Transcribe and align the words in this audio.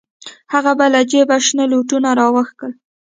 هغه 0.53 0.71
به 0.79 0.85
له 0.93 1.01
جيبه 1.11 1.37
شنه 1.45 1.65
لوټونه 1.71 2.09
راوکښل. 2.19 2.71